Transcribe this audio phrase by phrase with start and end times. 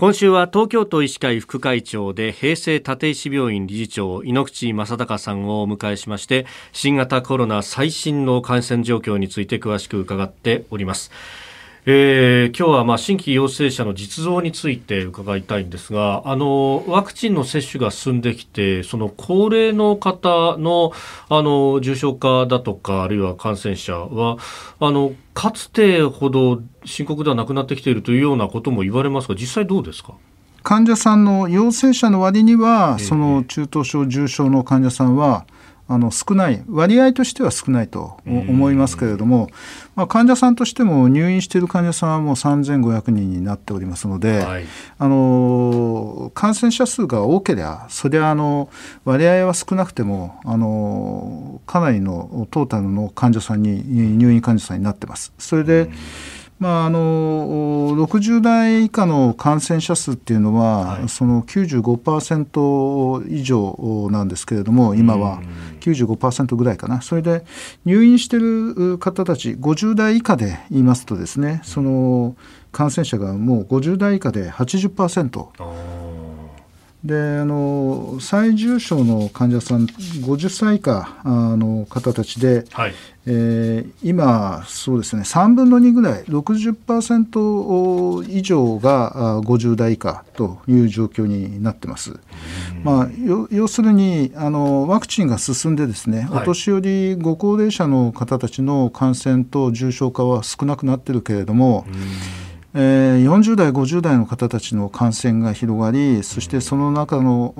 [0.00, 11.10] 今週は東京都医師会副会長で平成立石病院理事長井ノ口正隆さんをお迎えしまして新型コロナ最新の感染状況について詳しく伺っております。
[11.90, 20.92] えー、今日はまあ新規陽性者の実像について伺いたいんですがあのワクチンの接種が進んできてその高齢の方の
[21.30, 24.36] あの重症化だとかあるいは感染者は
[24.80, 30.12] あのかつてほど深刻ではなくなってきているというようなことも言われますが実際どうですか？
[30.62, 35.46] 患者さんの陽性者の割には、その中等症重症の患者さんは、
[35.90, 39.48] あの少ない割合としては少ないと思いますけれども、
[39.96, 44.64] まあ、患者さんとしても入院している患者さんはもう3500人になっておりますので、はい、
[44.98, 48.68] あの感染者数が多ければそりゃあの
[49.06, 55.32] 割合は少なくてもあのかなりのトータルの患者さんに入院患者さんになってます。
[55.38, 55.92] それで、うん
[56.58, 65.40] まあ、あの60代以下の感染者数っていうのは、はい、その95%以上なんですけれども今は
[65.80, 67.00] 95%ぐらいかな。
[67.00, 67.44] それで
[67.84, 72.36] 入院している方たち50代以下で言いますとですねその
[72.72, 76.07] 感染者がもう50代以下で80%。
[77.04, 92.18] であの最重症の患者さん50歳以下の方たちで、はい、えー、今そうですね3分の2ぐらい60%以上が50代以下という状況になってます。
[92.82, 93.08] まあ、
[93.50, 101.86] 要するにあのワクチンが進んでですね、お年寄りご高齢者の方たちの感染と重症化は少なくなってるけれども、
[102.74, 107.54] えー、40代、50代の方たちの感染が広がり、そしてその中の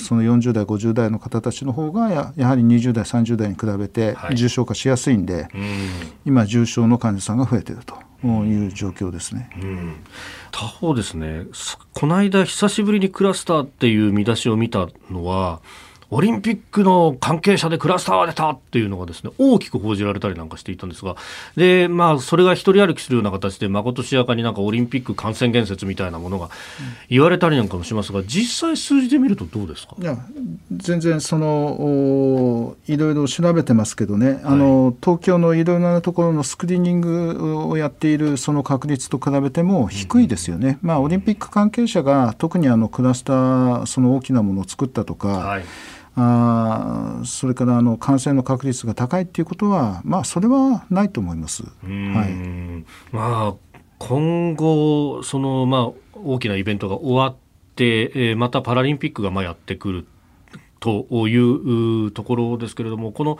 [0.00, 5.48] その40代、50代の方たちの方がややはり20代、30代に比べて重症化しやすいんで、はい、
[6.24, 9.50] 今、重症の患者さんが増えているという状況ですね。
[9.62, 9.94] うん、
[10.50, 11.44] 他方ですね、
[11.94, 15.60] この間、久しぶりにクラスターっていう見出しを見たのは、
[16.12, 21.16] オリンピックの関係者でクラスターが出たっていうのがですね大きく報じられたりなんかしていたんですが
[21.56, 26.50] で、まあ、それが一人歩きするような形でまことしやかになんかオリンピック感染言説みたいなものが
[27.08, 29.94] 言われたりなんかもしますが実際数字で見るとどうですか？
[29.98, 30.16] いや
[30.70, 40.78] 全然そのいろいろ調べてますけどね、あの東京のいろいろなところのスクリーニングをやっているその確率と比べても低いですよね。
[40.82, 45.64] うん、まあ、オリンピック関係者が特にあのクラスターその大きなものを作ったとか、はい
[46.16, 51.62] あそれからあの感染の確率が高いということは、まあ、それはないと思います。
[51.62, 53.54] はいまあ、
[53.98, 57.36] 今後その、まあ、大きなイベントが終わっ
[57.76, 60.06] て、えー、またパラリンピックがまあやってくる
[60.80, 63.38] というところですけれどもこの、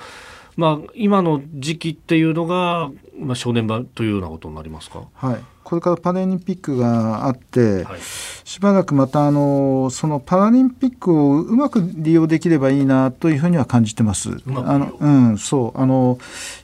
[0.60, 5.04] まあ、今の時期っていうのが、まあ、正念場というようなことになりますか？
[5.14, 14.30] はいこれからパラリンピックがあって、はい、しばらくまたあのそのパラリンピックをうまく利用できればいいなというふうには感じてます。
[14.48, 16.18] あのうん、そうあの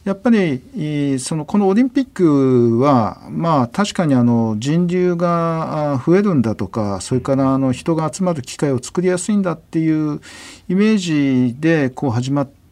[0.05, 10.21] やっぱりそのこのオリンピックはまあ確かにあの人流が増えるんだとかそれからあの人が集まる機会を作りやすいんだっていう
[10.69, 12.66] イメージでこう始まって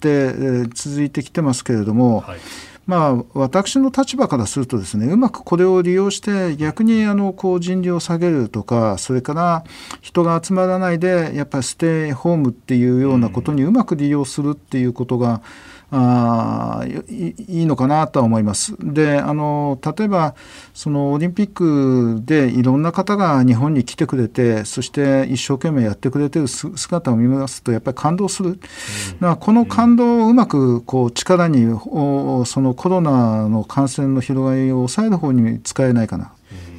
[0.75, 2.21] 続いてきてますけれども。
[2.21, 2.39] はい
[2.87, 9.65] まあ、私の立場からするとですねうまくこれを利用して逆にあのこう人流を下げるとかそれから
[10.03, 15.41] 人が集まらないでやっぱりステイホームっていうようなことにうまく利用するっていうことが、うん
[15.97, 18.75] あいいのかなとは思います。
[18.81, 20.35] であの例えば
[20.73, 28.59] そのオリンピックでいろんな方が日本に来てくれてそして一生懸命やってくれてる姿を見ますとやっぱり感動する、
[29.21, 36.33] うん、この感動をうまくこう力にそのコロナの感染の広がりを抑える方に使えないかな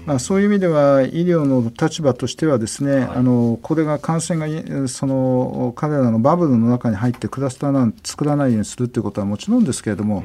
[0.05, 10.23] まあ、そういう意味では医療の立場としてはですね、はい、あのこれが感染がその彼らのバブルの中に入ってクラスターなん作らないようにするということはもちろんですけれども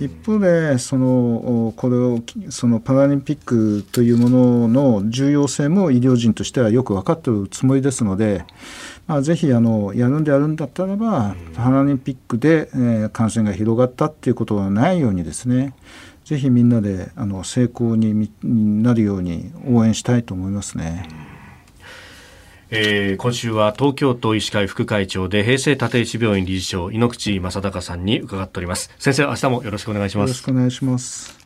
[0.00, 8.44] 一方でそのこれをそのパラリンピックというものの重要性も医療人としてはよく分かっているつもりですので。
[9.06, 15.74] まあ、ぜひあのやるんであるんだったらばパラリンピックで、えー、感染が広がったっていうことがないようにですね
[16.30, 21.08] ぜひみんなであの成功になるように応援したいと思いますね。
[22.70, 28.94] えー、今週は東京都医師会副会長で平成立石病院理事長井ノ口正孝さんに伺っております。
[29.00, 30.28] 先生明日もよろしくお願いします。
[30.28, 31.39] よろしくお願いします